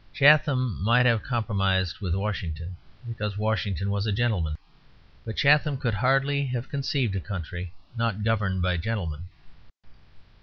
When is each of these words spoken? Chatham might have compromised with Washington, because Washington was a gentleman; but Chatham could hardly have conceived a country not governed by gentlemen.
Chatham 0.15 0.81
might 0.83 1.05
have 1.05 1.21
compromised 1.21 1.99
with 1.99 2.15
Washington, 2.15 2.75
because 3.07 3.37
Washington 3.37 3.91
was 3.91 4.07
a 4.07 4.11
gentleman; 4.11 4.55
but 5.25 5.37
Chatham 5.37 5.77
could 5.77 5.93
hardly 5.93 6.43
have 6.47 6.69
conceived 6.69 7.15
a 7.15 7.19
country 7.21 7.71
not 7.95 8.23
governed 8.23 8.63
by 8.63 8.77
gentlemen. 8.77 9.25